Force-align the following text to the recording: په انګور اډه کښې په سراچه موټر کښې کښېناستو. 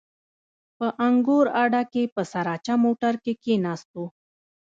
په 0.77 0.87
انګور 1.07 1.45
اډه 1.63 1.81
کښې 1.91 2.03
په 2.15 2.21
سراچه 2.31 2.73
موټر 2.83 3.13
کښې 3.23 3.33
کښېناستو. 3.41 4.03